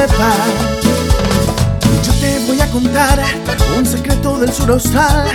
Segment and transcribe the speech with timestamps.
[0.00, 0.06] Yo
[2.22, 3.22] te voy a contar
[3.76, 5.28] un secreto del sur austral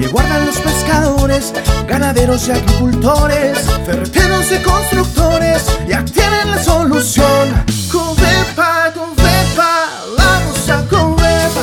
[0.00, 1.52] que guardan los pescadores,
[1.86, 7.66] ganaderos y agricultores, ferreteros y constructores, ya tienen la solución.
[7.92, 11.60] Covepa, Covepa, vamos a Covepa.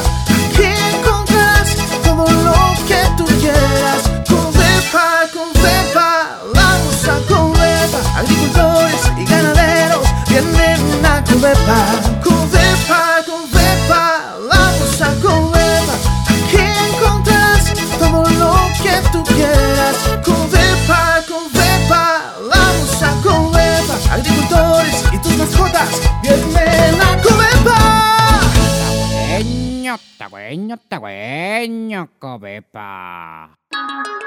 [0.52, 2.54] Aquí encontrarás todo lo
[2.86, 4.04] que tú quieras.
[4.30, 8.20] Covepa, Covepa, vamos a Covepa.
[8.20, 12.15] Agricultores y ganaderos vienen a Covepa.
[20.24, 24.14] Covepa, Covepa, vamos a Covepa.
[24.14, 25.90] Agricultores y tus mascotas,
[26.22, 28.42] vienen a Covepa.
[29.28, 33.58] Tagüeño, tagüeño, tagüeño, Covepa.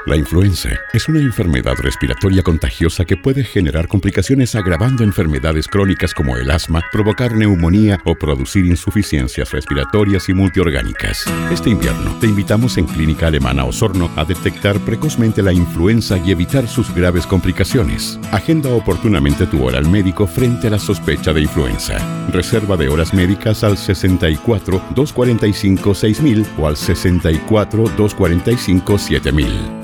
[0.09, 6.35] La influenza es una enfermedad respiratoria contagiosa que puede generar complicaciones agravando enfermedades crónicas como
[6.39, 11.27] el asma, provocar neumonía o producir insuficiencias respiratorias y multiorgánicas.
[11.53, 16.67] Este invierno te invitamos en Clínica Alemana Osorno a detectar precozmente la influenza y evitar
[16.69, 18.19] sus graves complicaciones.
[18.33, 21.99] Agenda oportunamente tu hora al médico frente a la sospecha de influenza.
[22.33, 29.38] Reserva de horas médicas al 64 245 6000 o al 64 245 7000.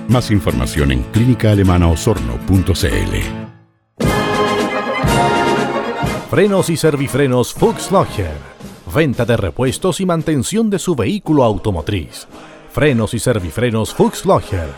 [0.09, 2.73] Más información en clínicaalemanaosorno.cl.
[6.31, 8.33] Frenos y servifrenos Fuchs Logger.
[8.95, 12.29] Venta de repuestos y mantención de su vehículo automotriz.
[12.71, 14.69] Frenos y servifrenos Fuchs Logger.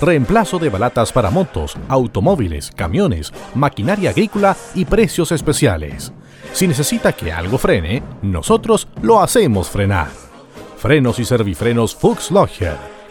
[0.00, 6.12] Reemplazo de balatas para motos, automóviles, camiones, maquinaria agrícola y precios especiales.
[6.52, 10.10] Si necesita que algo frene, nosotros lo hacemos frenar.
[10.76, 12.91] Frenos y servifrenos Fuchs Logger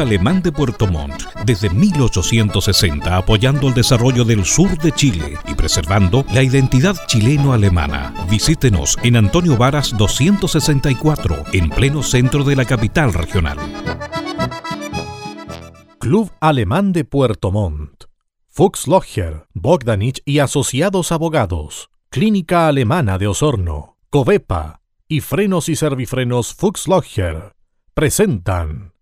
[0.00, 6.24] Alemán de Puerto Montt, desde 1860 apoyando el desarrollo del sur de Chile y preservando
[6.32, 8.26] la identidad chileno-alemana.
[8.30, 13.58] Visítenos en Antonio Varas 264, en pleno centro de la capital regional.
[15.98, 18.04] Club Alemán de Puerto Montt.
[18.48, 21.90] Fuchs Logger, Bogdanich y Asociados Abogados.
[22.10, 23.96] Clínica Alemana de Osorno.
[24.10, 27.54] Covepa y Frenos y Servifrenos Fuchs Logger
[27.94, 28.92] presentan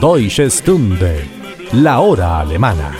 [0.00, 1.24] Deutsche Stunde,
[1.72, 2.92] la hora alemana.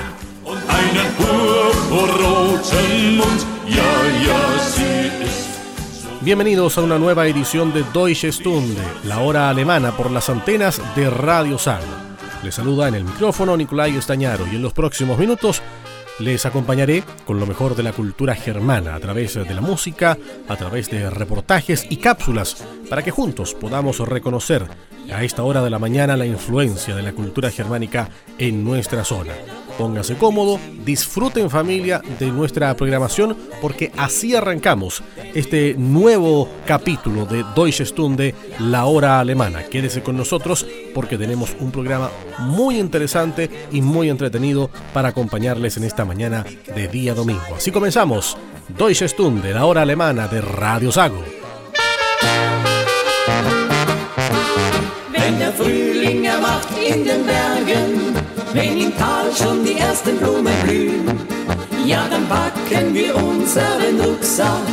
[6.21, 11.11] Bienvenidos a una nueva edición de Deutsche Stunde, la hora alemana por las antenas de
[11.11, 11.85] Radio Sago.
[12.43, 15.63] Les saluda en el micrófono Nicolai Estañaro y en los próximos minutos
[16.19, 20.17] les acompañaré con lo mejor de la cultura germana a través de la música,
[20.49, 24.67] a través de reportajes y cápsulas, para que juntos podamos reconocer
[25.13, 28.09] a esta hora de la mañana la influencia de la cultura germánica
[28.39, 29.35] en nuestra zona.
[29.79, 35.03] Póngase cómodo, disfrute en familia de nuestra programación porque así arrancamos
[35.35, 39.65] este nuevo capítulo de Deutsche Stunde, la hora alemana.
[39.65, 45.85] Quédese con nosotros porque tenemos un programa muy interesante y muy entretenido para acompañarles en
[45.85, 46.45] esta mañana
[46.75, 47.55] de día domingo.
[47.57, 48.37] Así comenzamos
[48.69, 51.23] Deutsche Stunde, la hora alemana de Radio Sago.
[58.55, 61.05] Wenn im Tal schon die ersten Blumen blühen,
[61.85, 64.69] ja dann packen wir unseren Rucksack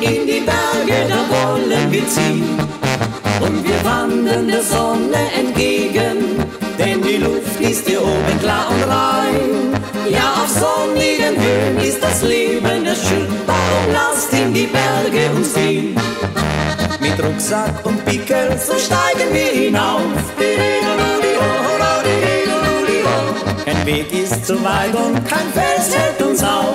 [0.00, 2.58] in die Berge, da wollen wir ziehen.
[3.40, 6.38] Und wir wandern der Sonne entgegen,
[6.78, 9.80] denn die Luft ist hier oben klar und rein.
[10.10, 15.94] Ja, auf sonnigen Höhen ist das Leben erschön, darum lasst in die Berge uns ziehen.
[17.00, 20.00] Mit Rucksack und Pickel, so steigen wir hinauf.
[20.38, 21.15] Kein
[23.86, 26.74] Weg ist zu weit und kein Fels hält uns auf.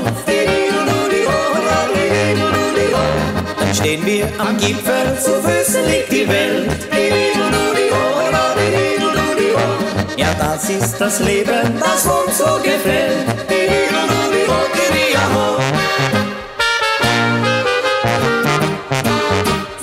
[3.60, 6.72] Dann stehen wir am Gipfel, zu Füßen liegt die Welt.
[10.16, 13.28] Ja, das ist das Leben, das uns so gefällt.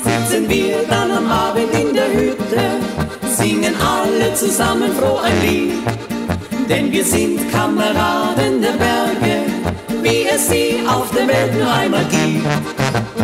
[0.02, 2.62] Sitzen wir dann am Abend in der Hütte,
[3.36, 6.17] singen alle zusammen froh ein Lied.
[6.68, 9.46] Denn wir sind Kameraden der Berge,
[10.02, 12.46] wie es sie auf der Welt nur einmal gibt.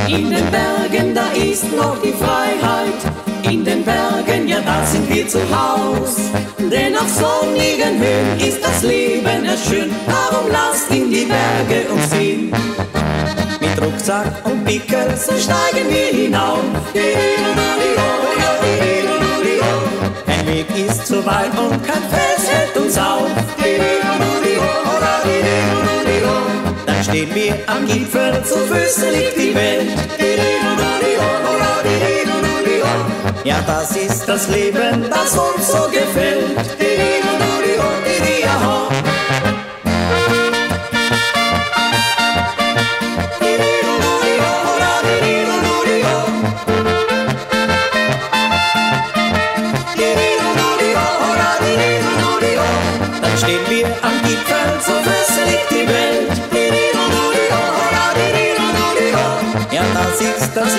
[0.08, 3.00] In den Bergen, da ist noch die Freiheit.
[3.42, 6.16] In den Bergen, ja, da sind wir zu Haus.
[6.58, 9.90] Denn auf sonnigen Höhen ist das Leben erschön.
[10.06, 12.50] Darum lasst in die Berge uns ziehen.
[13.60, 16.60] Mit Rucksack und Pickel, steigen wir hinauf.
[20.68, 23.28] Weg ist zu weit und kein Fels hält uns auf.
[26.86, 29.88] Dann stehen wir am Gipfel, zu Füßen liegt die Welt.
[33.44, 36.74] Ja, das ist das Leben, das uns so gefällt.
[60.54, 60.78] Das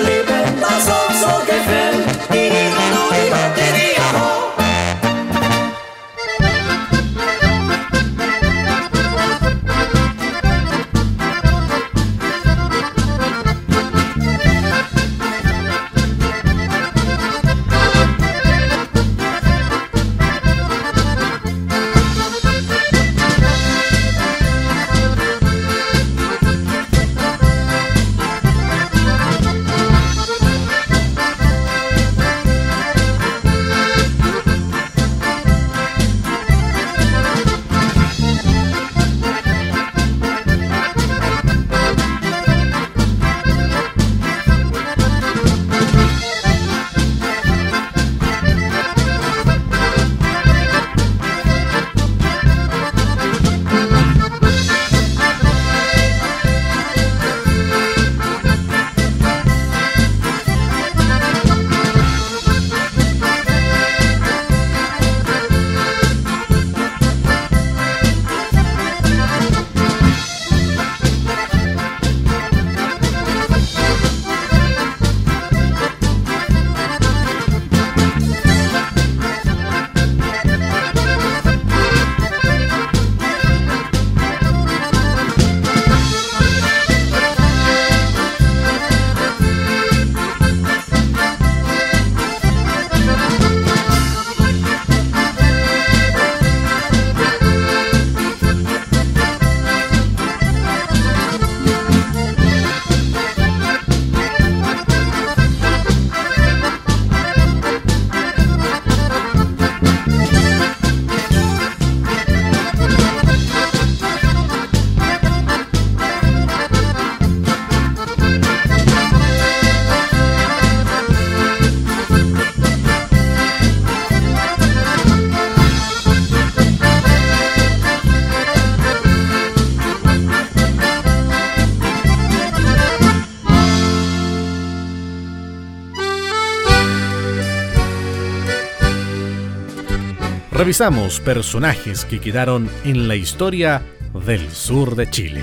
[140.56, 143.82] Revisamos personajes que quedaron en la historia
[144.26, 145.42] del sur de Chile.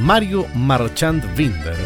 [0.00, 1.76] Mario Marchand Winder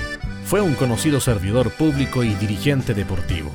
[0.46, 3.52] fue un conocido servidor público y dirigente deportivo.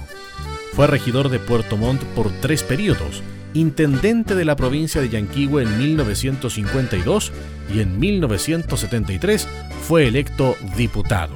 [0.73, 3.23] Fue regidor de Puerto Montt por tres periodos,
[3.55, 7.31] intendente de la provincia de Yanquihue en 1952
[7.73, 9.47] y en 1973
[9.87, 11.33] fue electo diputado.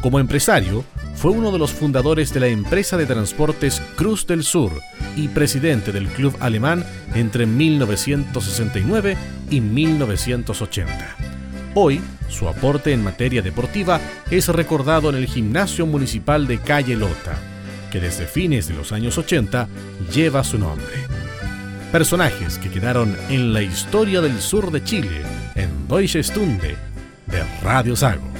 [0.00, 0.84] Como empresario,
[1.22, 4.72] fue uno de los fundadores de la empresa de transportes Cruz del Sur
[5.14, 9.16] y presidente del club alemán entre 1969
[9.48, 11.16] y 1980.
[11.76, 14.00] Hoy, su aporte en materia deportiva
[14.32, 17.38] es recordado en el Gimnasio Municipal de Calle Lota,
[17.92, 19.68] que desde fines de los años 80
[20.12, 21.06] lleva su nombre.
[21.92, 25.22] Personajes que quedaron en la historia del sur de Chile
[25.54, 26.74] en Deutsche Stunde
[27.28, 28.31] de Radio Sago.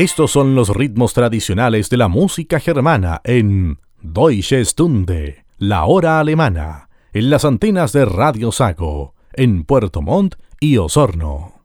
[0.00, 6.88] Estos son los ritmos tradicionales de la música germana en Deutsche Stunde, la hora alemana,
[7.12, 11.59] en las antenas de Radio Sago, en Puerto Montt y Osorno.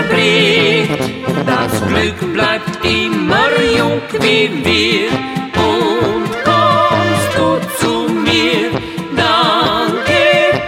[0.00, 0.98] Zerbricht.
[1.46, 5.10] Das Glück bleibt immer jung wie wir
[5.56, 8.70] und kommst du zu mir,
[9.16, 10.62] dann geht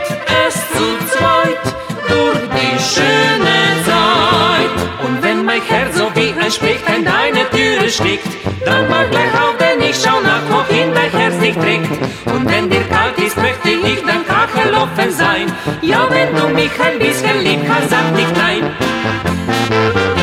[0.47, 1.63] es zu zweit
[2.09, 5.07] durch die schöne Zeit.
[5.07, 8.29] Und wenn mein Herz so wie ein Specht an deine Türe schlägt,
[8.65, 11.91] dann mach gleich auf, denn ich schau nach, wohin dein Herz dich trägt.
[12.27, 12.85] Und wenn dir
[13.23, 15.53] kalt ist, möchte ich dein Kachel offen sein.
[15.81, 20.22] Ja, wenn du mich ein bisschen lieb hast, sag nicht nein.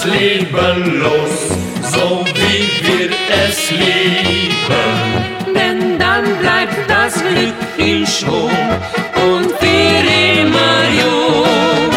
[0.00, 1.30] Das Leben los,
[1.92, 3.10] so wie wir
[3.46, 5.54] es lieben.
[5.54, 8.50] Denn dann bleibt das Glück in Schwung
[9.16, 10.00] und für
[10.40, 11.90] immer jung.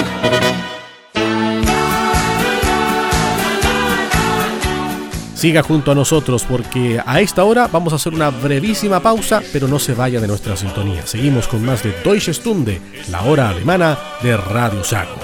[5.35, 9.67] Siga junto a nosotros porque a esta hora vamos a hacer una brevísima pausa, pero
[9.67, 11.05] no se vaya de nuestra sintonía.
[11.05, 12.79] Seguimos con más de Deutsche Stunde,
[13.11, 15.22] la hora alemana de Radio Sago.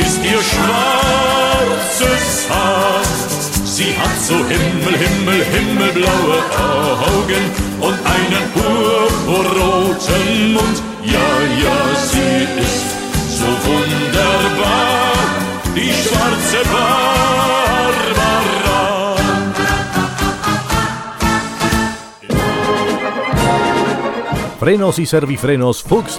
[0.00, 3.02] Ist ihr schwarzes Haar.
[3.64, 7.44] Sie hat so Himmel, Himmel, himmelblaue Augen
[7.80, 10.82] und einen purpurroten Mund.
[11.04, 11.28] Ja,
[11.64, 11.78] ja,
[12.10, 12.88] sie ist
[13.38, 15.12] so wunderbar,
[15.76, 17.58] die schwarze Barbara.
[24.58, 26.18] Frenos y servifrenos Fuchs.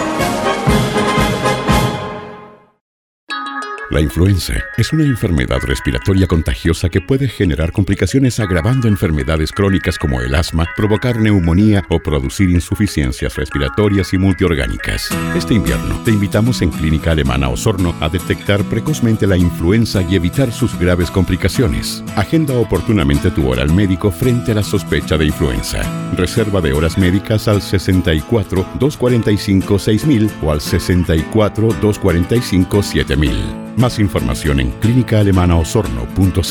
[3.90, 10.20] La influenza es una enfermedad respiratoria contagiosa que puede generar complicaciones agravando enfermedades crónicas como
[10.20, 15.08] el asma, provocar neumonía o producir insuficiencias respiratorias y multiorgánicas.
[15.34, 20.52] Este invierno te invitamos en Clínica Alemana Osorno a detectar precozmente la influenza y evitar
[20.52, 22.04] sus graves complicaciones.
[22.14, 25.80] Agenda oportunamente tu hora al médico frente a la sospecha de influenza.
[26.14, 33.67] Reserva de horas médicas al 64 245 6000 o al 64 245 7000.
[33.78, 36.42] Más información en clínicaalemanaosorno.cl.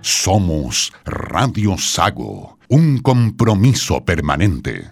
[0.00, 4.90] Somos Radio Sago, un compromiso permanente.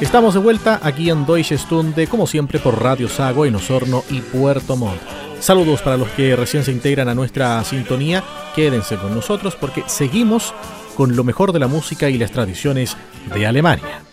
[0.00, 4.20] Estamos de vuelta aquí en Deutsche Stunde, como siempre por Radio Sago en Osorno y
[4.20, 5.02] Puerto Montt.
[5.40, 8.22] Saludos para los que recién se integran a nuestra sintonía.
[8.54, 10.54] Quédense con nosotros porque seguimos
[10.96, 12.96] con lo mejor de la música y las tradiciones
[13.34, 14.03] de Alemania.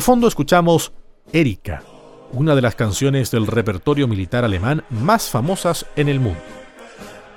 [0.00, 0.94] De fondo escuchamos
[1.30, 1.82] Erika,
[2.32, 6.40] una de las canciones del repertorio militar alemán más famosas en el mundo.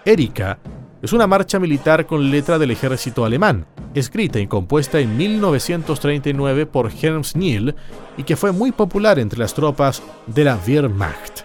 [0.05, 0.59] Erika
[1.01, 6.89] es una marcha militar con letra del ejército alemán, escrita y compuesta en 1939 por
[6.89, 7.75] Helms Niel
[8.15, 11.41] y que fue muy popular entre las tropas de la Wehrmacht.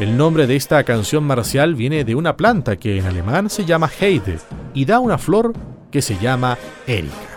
[0.00, 3.88] El nombre de esta canción marcial viene de una planta que en alemán se llama
[4.00, 4.40] Heide
[4.74, 5.52] y da una flor
[5.92, 6.58] que se llama
[6.88, 7.29] Erika.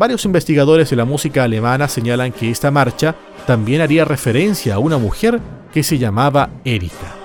[0.00, 4.96] Varios investigadores de la música alemana señalan que esta marcha también haría referencia a una
[4.96, 5.38] mujer
[5.74, 7.16] que se llamaba Erika.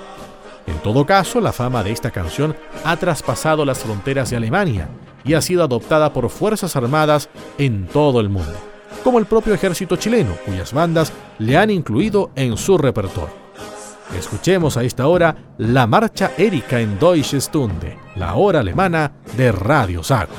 [0.68, 4.90] En todo caso, la fama de esta canción ha traspasado las fronteras de Alemania
[5.24, 8.58] y ha sido adoptada por fuerzas armadas en todo el mundo,
[9.06, 13.34] como el propio ejército chileno, cuyas bandas le han incluido en su repertorio.
[14.20, 20.04] Escuchemos a esta hora la marcha Erika en Deutsche Stunde, la hora alemana de Radio
[20.04, 20.34] Sago.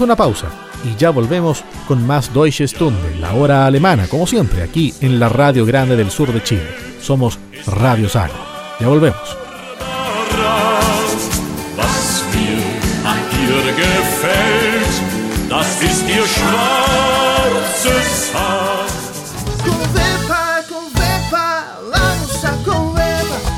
[0.00, 0.48] Una pausa
[0.82, 5.28] y ya volvemos con más Deutsche Stunde, la hora alemana, como siempre, aquí en la
[5.28, 6.66] Radio Grande del Sur de Chile.
[7.02, 8.32] Somos Radio Sago.
[8.80, 9.36] Ya volvemos.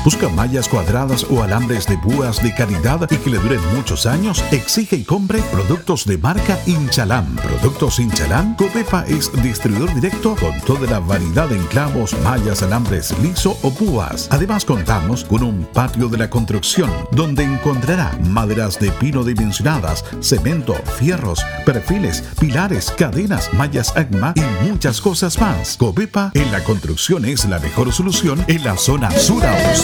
[0.03, 4.43] ¿Busca mallas cuadradas o alambres de púas de calidad y que le duren muchos años?
[4.51, 7.37] Exige y compre productos de marca Inchalam.
[7.37, 13.57] Productos Inchalam, Copepa es distribuidor directo con toda la variedad de enclavos, mallas, alambres liso
[13.61, 14.27] o púas.
[14.29, 20.75] Además contamos con un patio de la construcción donde encontrará maderas de pino dimensionadas, cemento,
[20.97, 25.77] fierros, perfiles, pilares, cadenas, mallas ACMA y muchas cosas más.
[25.77, 29.43] Copepa en la construcción es la mejor solución en la zona sur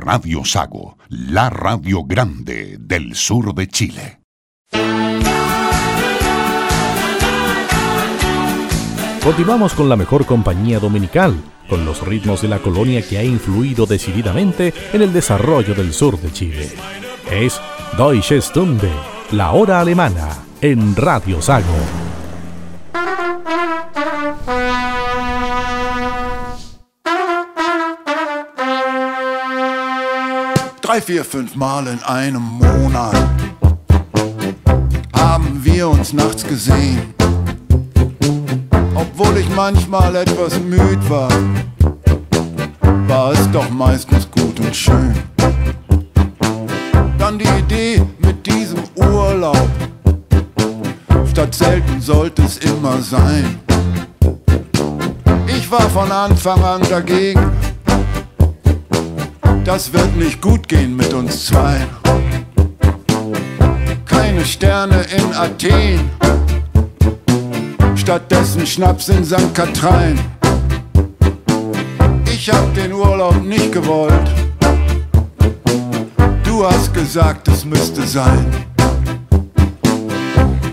[0.00, 4.20] Radio Sago, la radio grande del sur de Chile.
[9.22, 11.36] Continuamos con la mejor compañía dominical,
[11.68, 16.18] con los ritmos de la colonia que ha influido decididamente en el desarrollo del sur
[16.18, 16.68] de Chile.
[17.30, 17.60] Es
[17.98, 18.90] Deutsche Stunde,
[19.32, 20.30] la hora alemana,
[20.62, 21.99] en Radio Sago.
[30.90, 33.14] Drei, vier, fünf Mal in einem Monat
[35.16, 37.14] haben wir uns nachts gesehen.
[38.96, 41.30] Obwohl ich manchmal etwas müd war,
[43.06, 45.14] war es doch meistens gut und schön.
[47.18, 49.68] Dann die Idee mit diesem Urlaub,
[51.30, 53.60] statt selten sollte es immer sein.
[55.46, 57.59] Ich war von Anfang an dagegen
[59.72, 61.86] das wird nicht gut gehen mit uns zwei.
[64.04, 66.10] Keine Sterne in Athen,
[67.94, 69.54] stattdessen Schnaps in St.
[69.54, 70.18] Katrein.
[72.24, 74.28] Ich hab den Urlaub nicht gewollt.
[76.42, 78.46] Du hast gesagt, es müsste sein.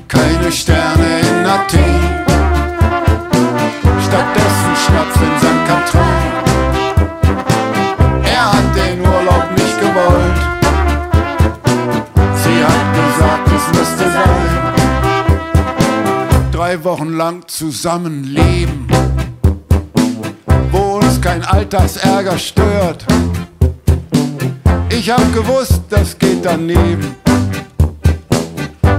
[0.08, 1.97] Keine Sterne in Athen,
[16.68, 18.88] drei Wochen lang zusammenleben,
[20.70, 23.06] wo uns kein Alltagsärger stört.
[24.90, 27.16] Ich hab gewusst, das geht daneben,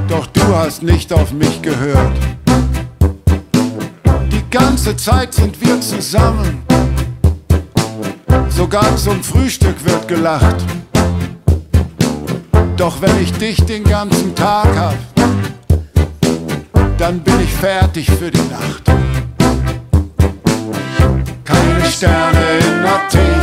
[0.08, 2.16] doch du hast nicht auf mich gehört.
[4.32, 6.62] Die ganze Zeit sind wir zusammen,
[8.48, 10.56] sogar zum Frühstück wird gelacht.
[12.78, 15.17] Doch wenn ich dich den ganzen Tag hab,
[16.99, 18.82] dann bin ich fertig für die Nacht.
[21.44, 23.38] Keine Sterne in Athen,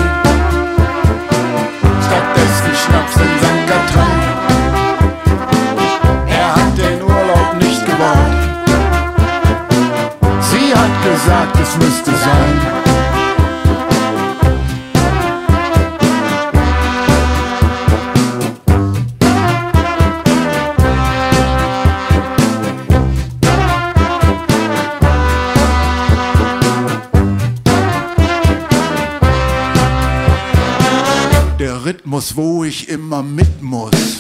[32.26, 34.18] Rhythmus, wo ich immer mit muss.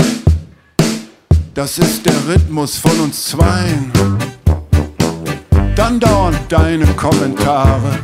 [1.53, 3.91] Das ist der Rhythmus von uns zweien.
[5.75, 7.99] Dann dauernd deine Kommentare.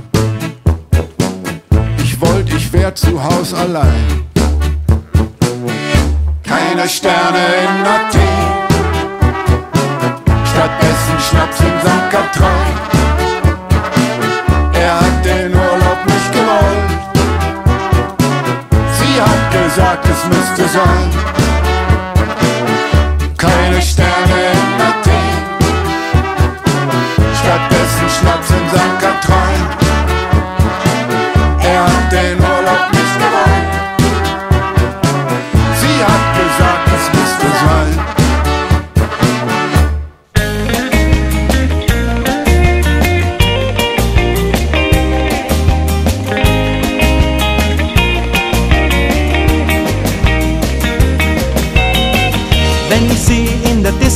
[1.98, 4.24] Ich wollte, ich wär zu Haus allein.
[6.44, 8.22] Keine Sterne in Athen.
[10.46, 12.10] Stattdessen Schnaps in St.
[12.10, 12.61] Katrin.
[20.32, 21.41] promised design.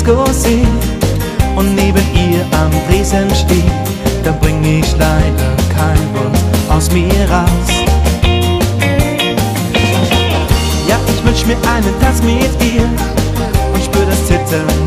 [0.06, 0.68] Disco sehe
[1.56, 3.64] und neben ihr am Tresen stehe,
[4.24, 6.38] dann bring ich leider kein Wort
[6.70, 7.70] aus mir raus.
[10.88, 12.88] Ja, ich wünsch mir einen Tanz mit ihr
[13.74, 14.85] und spür das Zittern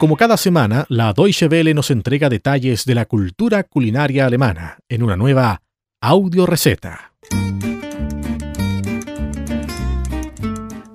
[0.00, 5.02] como cada semana, la Deutsche Welle nos entrega detalles de la cultura culinaria alemana en
[5.02, 5.60] una nueva
[6.00, 7.12] audio receta.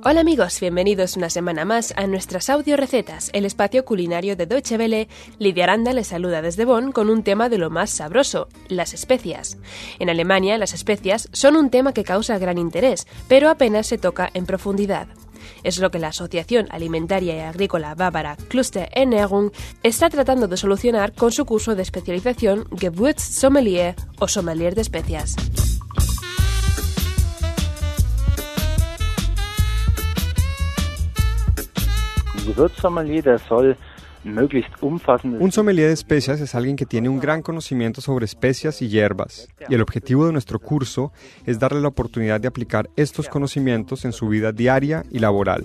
[0.04, 4.76] Hola amigos, bienvenidos una semana más a nuestras audio recetas, el espacio culinario de Deutsche
[4.76, 5.08] Welle.
[5.38, 9.60] Lidia Aranda les saluda desde Bonn con un tema de lo más sabroso, las especias.
[10.00, 14.32] En Alemania, las especias son un tema que causa gran interés, pero apenas se toca
[14.34, 15.08] en profundidad.
[15.66, 19.50] Es lo que la Asociación Alimentaria y Agrícola Bávara Cluster Ernährung
[19.82, 25.36] está tratando de solucionar con su curso de especialización Gewürzsommelier o sommelier de especias.
[32.46, 33.76] Gewürzsommelier, der soll
[35.40, 39.48] Un sommelier de especias es alguien que tiene un gran conocimiento sobre especias y hierbas,
[39.70, 41.12] y el objetivo de nuestro curso
[41.46, 45.64] es darle la oportunidad de aplicar estos conocimientos en su vida diaria y laboral.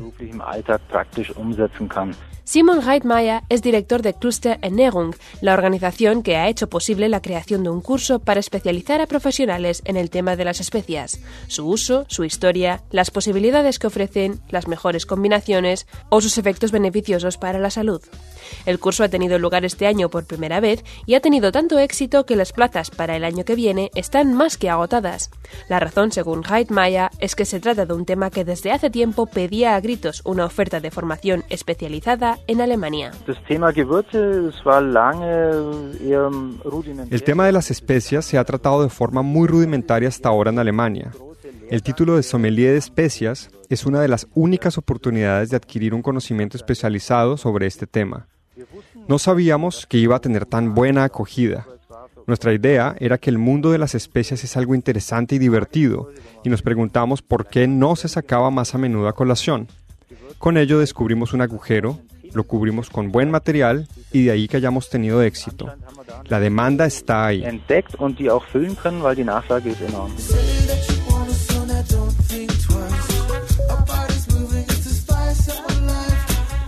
[2.51, 7.63] Simon Reitmeier es director de Cluster Ernährung, la organización que ha hecho posible la creación
[7.63, 12.07] de un curso para especializar a profesionales en el tema de las especias, su uso,
[12.09, 17.71] su historia, las posibilidades que ofrecen, las mejores combinaciones o sus efectos beneficiosos para la
[17.71, 18.03] salud.
[18.67, 22.27] El curso ha tenido lugar este año por primera vez y ha tenido tanto éxito
[22.27, 25.31] que las plazas para el año que viene están más que agotadas.
[25.69, 29.27] La razón, según Reitmeier, es que se trata de un tema que desde hace tiempo
[29.27, 33.13] pedía a gritos una oferta de formación especializada en Alemania.
[37.11, 40.59] El tema de las especias se ha tratado de forma muy rudimentaria hasta ahora en
[40.59, 41.11] Alemania.
[41.71, 46.03] El título de sommelier de especias es una de las únicas oportunidades de adquirir un
[46.03, 48.27] conocimiento especializado sobre este tema.
[49.09, 51.67] No sabíamos que iba a tener tan buena acogida.
[52.27, 56.11] Nuestra idea era que el mundo de las especias es algo interesante y divertido,
[56.45, 59.69] y nos preguntamos por qué no se sacaba más a menudo a colación.
[60.39, 61.99] Con ello descubrimos un agujero,
[62.35, 65.73] lo cubrimos con buen material y de ahí que hayamos tenido éxito.
[66.27, 67.45] La demanda está ahí.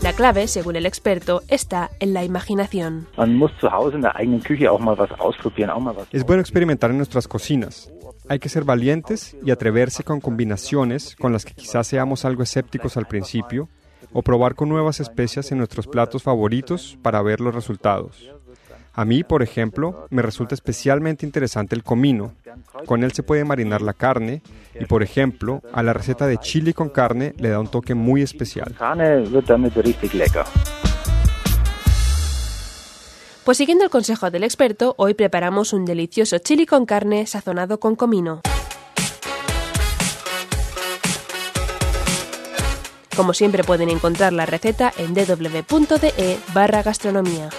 [0.02, 3.06] La clave, según el experto, está en la imaginación.
[6.10, 7.88] Es bueno experimentar en nuestras cocinas.
[8.28, 12.96] Hay que ser valientes y atreverse con combinaciones con las que quizás seamos algo escépticos
[12.96, 13.68] al principio,
[14.12, 18.30] o probar con nuevas especias en nuestros platos favoritos para ver los resultados.
[18.94, 22.34] A mí, por ejemplo, me resulta especialmente interesante el comino.
[22.84, 24.42] Con él se puede marinar la carne
[24.78, 28.20] y, por ejemplo, a la receta de chili con carne le da un toque muy
[28.22, 28.74] especial.
[33.44, 37.96] Pues siguiendo el consejo del experto, hoy preparamos un delicioso chili con carne sazonado con
[37.96, 38.42] comino.
[43.16, 47.50] Como siempre pueden encontrar la receta en www.de barra gastronomía.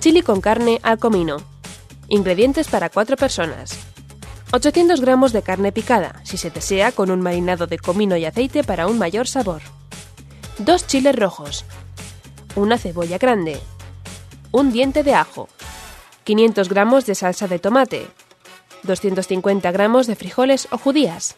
[0.00, 1.36] Chili con carne al comino.
[2.08, 3.78] Ingredientes para 4 personas.
[4.52, 8.64] 800 gramos de carne picada, si se desea, con un marinado de comino y aceite
[8.64, 9.62] para un mayor sabor.
[10.58, 11.64] 2 chiles rojos.
[12.56, 13.60] Una cebolla grande.
[14.50, 15.48] Un diente de ajo.
[16.24, 18.08] 500 gramos de salsa de tomate.
[18.82, 21.36] 250 gramos de frijoles o judías.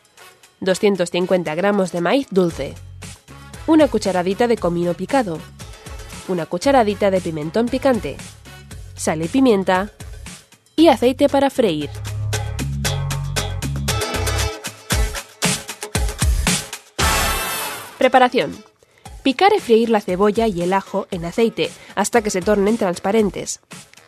[0.61, 2.74] 250 gramos de maíz dulce.
[3.66, 5.38] Una cucharadita de comino picado.
[6.28, 8.16] Una cucharadita de pimentón picante
[9.03, 9.90] sal y pimienta
[10.76, 11.90] y aceite para freír.
[17.99, 18.57] Preparación.
[19.24, 23.61] Picar y freír la cebolla y el ajo en aceite hasta que se tornen transparentes.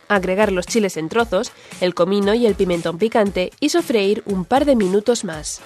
[0.07, 1.51] Agregar los chiles en trozos,
[1.81, 5.61] el comino y el pimentón picante y sofreír un par de minutos más.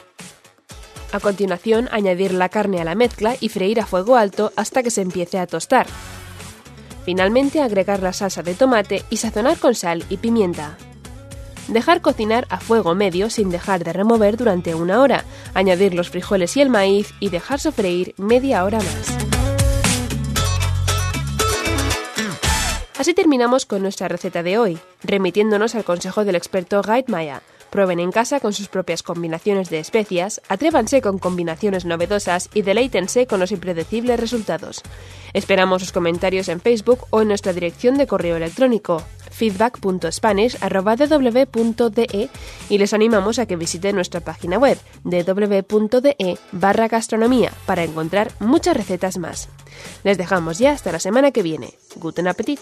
[1.11, 4.91] A continuación, añadir la carne a la mezcla y freír a fuego alto hasta que
[4.91, 5.87] se empiece a tostar.
[7.03, 10.77] Finalmente agregar la salsa de tomate y sazonar con sal y pimienta.
[11.67, 15.23] Dejar cocinar a fuego medio sin dejar de remover durante una hora,
[15.53, 19.28] añadir los frijoles y el maíz y dejar sofreír media hora más.
[22.99, 27.41] Así terminamos con nuestra receta de hoy, remitiéndonos al consejo del experto Guide Maya.
[27.69, 33.25] Prueben en casa con sus propias combinaciones de especias, atrévanse con combinaciones novedosas y deleítense
[33.25, 34.81] con los impredecibles resultados.
[35.31, 42.29] Esperamos sus comentarios en Facebook o en nuestra dirección de correo electrónico feedback.spanish.ww.de
[42.69, 48.75] y les animamos a que visiten nuestra página web www.de barra gastronomía para encontrar muchas
[48.75, 49.49] recetas más.
[50.03, 51.73] Les dejamos ya hasta la semana que viene.
[51.95, 52.59] Guten Appetit!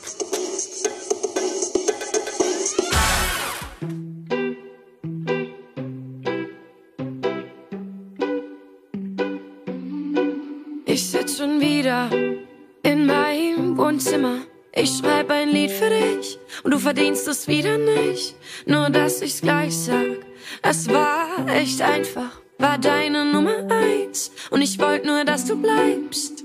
[14.80, 18.36] Ich schreib ein Lied für dich und du verdienst es wieder nicht.
[18.68, 20.20] Nur dass ich's gleich sag,
[20.62, 26.44] es war echt einfach, war deine Nummer eins und ich wollt nur, dass du bleibst.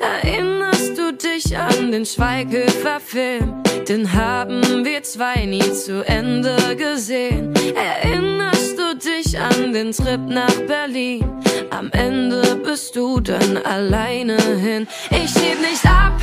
[0.00, 3.62] Erinnerst du dich an den Schweighöfer-Film?
[3.88, 7.54] Den haben wir zwei nie zu Ende gesehen.
[7.76, 11.24] Erinnerst du dich an den Trip nach Berlin?
[11.70, 14.88] Am Ende bist du dann alleine hin.
[15.10, 16.20] Ich heb nicht ab,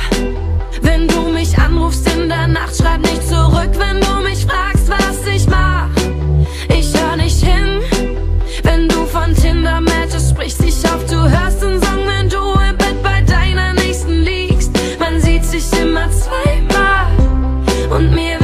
[0.82, 2.76] wenn du mich anrufst in der Nacht.
[2.76, 5.88] Schreib nicht zurück, wenn du mich fragst, was ich mach.
[6.68, 7.80] Ich hör nicht hin,
[8.62, 10.62] wenn du von Tinder-Matches sprichst.
[10.64, 14.70] Ich hoffe, du hörst den Song, wenn du im Bett bei deiner Nächsten liegst.
[14.98, 17.06] Man sieht sich immer zweimal
[17.90, 18.35] und mir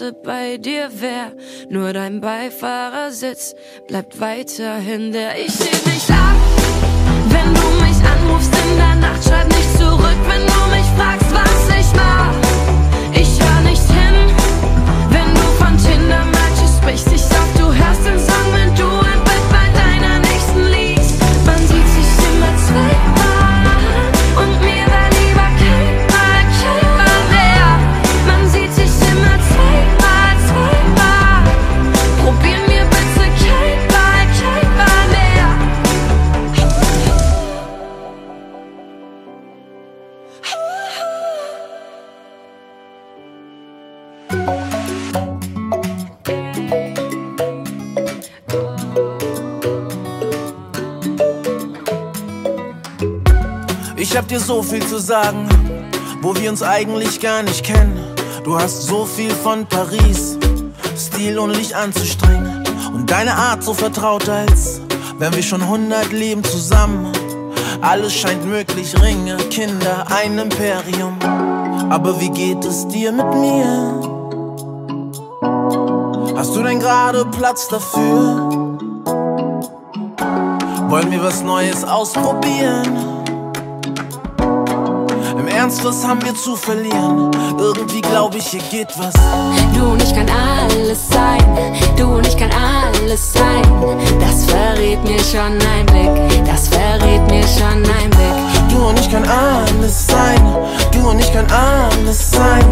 [0.00, 1.32] gerade bei dir wär.
[1.68, 3.54] Nur dein Beifahrersitz
[3.86, 5.38] bleibt weiterhin der.
[5.38, 6.36] Ich seh dich ab,
[7.28, 7.79] wenn du
[54.30, 55.48] dir so viel zu sagen,
[56.22, 57.98] wo wir uns eigentlich gar nicht kennen.
[58.44, 60.38] Du hast so viel von Paris,
[60.96, 62.62] Stil ohne dich anzustrengen.
[62.94, 64.80] Und deine Art so vertraut, als
[65.18, 67.10] wären wir schon 100 Leben zusammen.
[67.80, 71.18] Alles scheint möglich, Ringe, Kinder, ein Imperium.
[71.90, 74.00] Aber wie geht es dir mit mir?
[76.36, 78.78] Hast du denn gerade Platz dafür?
[80.88, 83.19] Wollen wir was Neues ausprobieren?
[85.60, 87.30] Ernst, was haben wir zu verlieren?
[87.58, 89.12] Irgendwie glaube ich, hier geht was.
[89.74, 91.38] Du und ich kann alles sein,
[91.98, 93.62] du und ich kann alles sein.
[94.18, 98.70] Das verrät mir schon ein Blick, das verrät mir schon ein Blick.
[98.70, 100.40] Du und ich kann alles sein,
[100.92, 102.64] du und ich kann alles sein.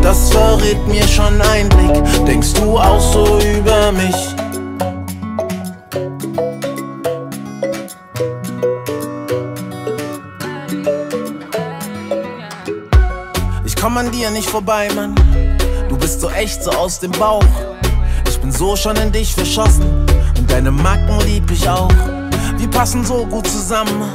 [0.00, 2.26] Das verrät mir schon ein Blick.
[2.26, 4.35] Denkst du auch so über mich?
[14.16, 15.14] Dir nicht vorbei, Mann.
[15.88, 17.44] Du bist so echt, so aus dem Bauch.
[18.28, 19.84] Ich bin so schon in dich verschossen.
[20.38, 21.92] Und deine Macken lieb ich auch.
[22.56, 24.10] Wir passen so gut zusammen.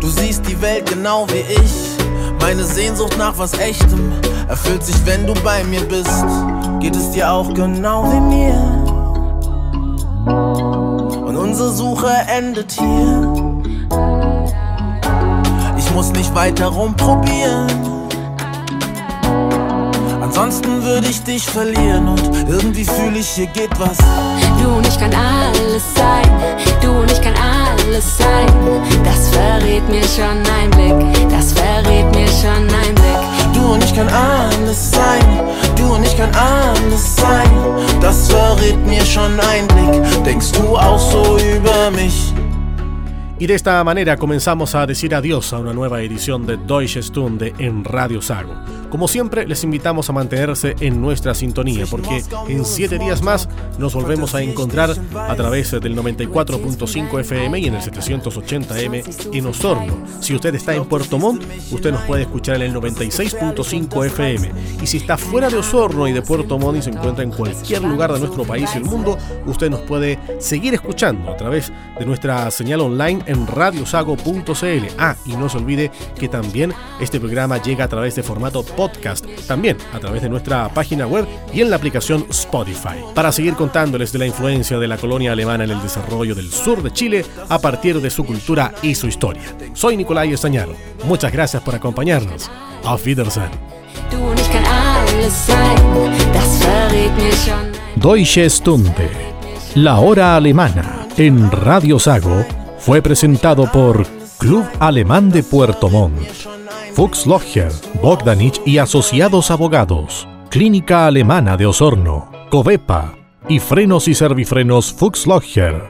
[0.00, 1.98] Du siehst die Welt genau wie ich.
[2.40, 4.12] Meine Sehnsucht nach was Echtem
[4.48, 6.24] erfüllt sich, wenn du bei mir bist.
[6.80, 8.54] Geht es dir auch genau wie mir?
[11.26, 13.62] Und unsere Suche endet hier.
[15.76, 17.93] Ich muss nicht weiter rumprobieren.
[20.36, 23.98] Ansonsten würde ich dich verlieren und irgendwie fühle ich, hier geht was.
[24.60, 26.28] Du und ich kann alles sein,
[26.82, 28.48] du und ich kann alles sein.
[29.04, 33.54] Das verrät mir schon ein Blick, das verrät mir schon ein Blick.
[33.54, 35.40] Du und ich kann alles sein,
[35.76, 37.50] du und ich kann alles sein.
[38.00, 40.24] Das verrät mir schon ein Blick.
[40.24, 42.34] Denkst du auch so über mich?
[43.36, 47.52] Y de esta manera comenzamos a decir adiós a una nueva edición de Deutsche Stunde
[47.58, 48.54] en Radio Sago.
[48.90, 53.92] Como siempre, les invitamos a mantenerse en nuestra sintonía porque en siete días más nos
[53.92, 59.96] volvemos a encontrar a través del 94.5 FM y en el 780M en Osorno.
[60.20, 64.52] Si usted está en Puerto Montt, usted nos puede escuchar en el 96.5 FM.
[64.80, 67.82] Y si está fuera de Osorno y de Puerto Montt y se encuentra en cualquier
[67.82, 72.06] lugar de nuestro país y el mundo, usted nos puede seguir escuchando a través de
[72.06, 74.86] nuestra señal online en radiosago.cl.
[74.98, 79.26] Ah, y no se olvide que también este programa llega a través de formato podcast,
[79.46, 82.98] también a través de nuestra página web y en la aplicación Spotify.
[83.14, 86.82] Para seguir contándoles de la influencia de la colonia alemana en el desarrollo del sur
[86.82, 89.42] de Chile a partir de su cultura y su historia.
[89.74, 90.74] Soy Nicolai Estañaro.
[91.04, 92.50] Muchas gracias por acompañarnos.
[92.84, 93.50] Auf Wiedersehen.
[97.96, 99.10] Deutsche Stunde,
[99.74, 102.44] la hora alemana, en Radio Sago,
[102.84, 104.06] fue presentado por
[104.36, 106.20] Club Alemán de Puerto Montt,
[106.92, 107.72] Fuchs Logger,
[108.02, 113.14] Bogdanich y Asociados Abogados, Clínica Alemana de Osorno, Covepa
[113.48, 115.82] y Frenos y Servifrenos Fuchs Logger.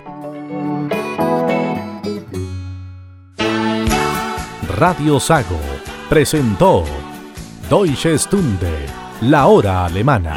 [4.77, 5.59] Radio Sago
[6.09, 6.85] presentó
[7.69, 8.87] Deutsche Stunde,
[9.21, 10.37] la hora alemana.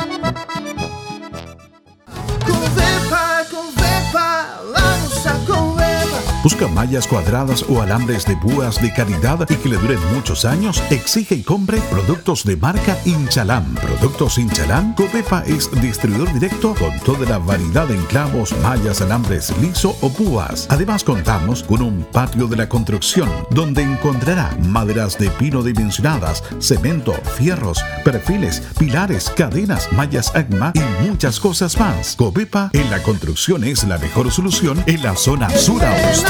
[6.43, 10.81] Busca mallas cuadradas o alambres de púas de calidad y que le duren muchos años.
[10.89, 13.75] Exige y compre productos de marca Inchalam.
[13.75, 14.95] Productos Inchalam.
[14.95, 20.65] Copepa es distribuidor directo con toda la variedad de enclavos, mallas, alambres liso o púas.
[20.69, 27.13] Además contamos con un patio de la construcción donde encontrará maderas de pino dimensionadas, cemento,
[27.37, 32.15] fierros, perfiles, pilares, cadenas, mallas ACMA y muchas cosas más.
[32.15, 35.81] Copepa en la construcción es la mejor solución en la zona sur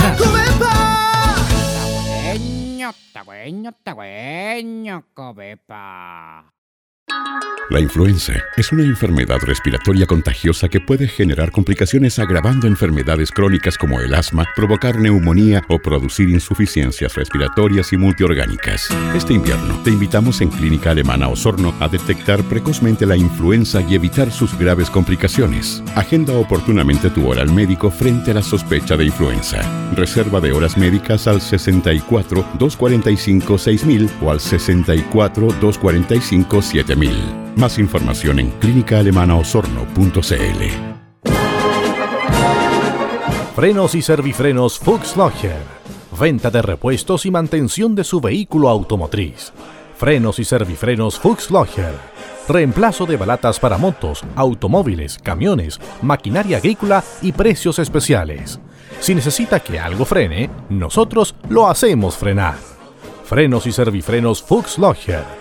[0.02, 0.42] austral.
[7.72, 14.02] La influenza es una enfermedad respiratoria contagiosa que puede generar complicaciones agravando enfermedades crónicas como
[14.02, 18.90] el asma, provocar neumonía o producir insuficiencias respiratorias y multiorgánicas.
[19.16, 24.34] Este invierno te invitamos en Clínica Alemana Osorno a detectar precozmente la influenza y evitar
[24.34, 25.82] sus graves complicaciones.
[25.96, 29.62] Agenda oportunamente tu hora al médico frente a la sospecha de influenza.
[29.96, 37.01] Reserva de horas médicas al 64 245 6000 o al 64 245 7000.
[37.56, 40.22] Más información en clínicaalemanaosorno.cl.
[43.56, 45.62] Frenos y servifrenos Fuchs Logger.
[46.20, 49.52] Venta de repuestos y mantención de su vehículo automotriz.
[49.98, 51.94] Frenos y servifrenos Fuchs Logger.
[52.48, 58.60] Reemplazo de balatas para motos, automóviles, camiones, maquinaria agrícola y precios especiales.
[59.00, 62.56] Si necesita que algo frene, nosotros lo hacemos frenar.
[63.26, 65.41] Frenos y servifrenos Fuchs Logger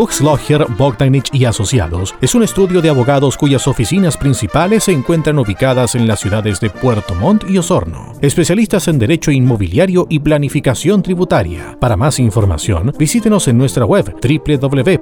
[0.00, 0.22] Fuchs
[0.78, 6.08] Bogdanich y Asociados es un estudio de abogados cuyas oficinas principales se encuentran ubicadas en
[6.08, 8.14] las ciudades de Puerto Montt y Osorno.
[8.22, 11.76] Especialistas en derecho inmobiliario y planificación tributaria.
[11.78, 14.96] Para más información, visítenos en nuestra web www.fba.cl.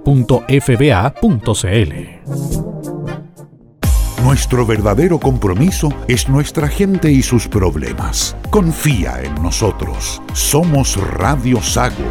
[4.25, 8.35] Nuestro verdadero compromiso es nuestra gente y sus problemas.
[8.51, 10.21] Confía en nosotros.
[10.33, 12.11] Somos Radio Sago.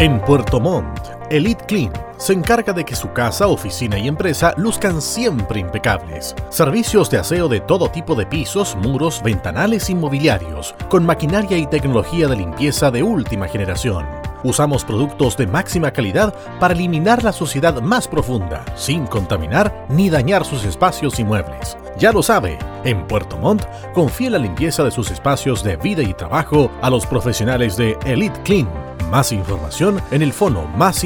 [0.00, 5.00] En Puerto Montt, Elite Clean se encarga de que su casa, oficina y empresa luzcan
[5.00, 6.34] siempre impecables.
[6.50, 12.28] Servicios de aseo de todo tipo de pisos, muros, ventanales inmobiliarios, con maquinaria y tecnología
[12.28, 14.04] de limpieza de última generación.
[14.44, 20.44] Usamos productos de máxima calidad para eliminar la suciedad más profunda, sin contaminar ni dañar
[20.44, 21.76] sus espacios y muebles.
[21.98, 26.14] Ya lo sabe, en Puerto Montt confía la limpieza de sus espacios de vida y
[26.14, 28.68] trabajo a los profesionales de Elite Clean.
[29.10, 31.02] Más información en el fono más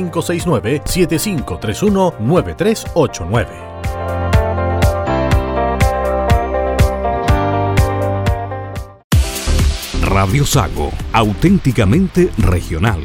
[1.06, 3.46] 569-7531-9389.
[10.02, 13.00] Radio Sago, auténticamente regional.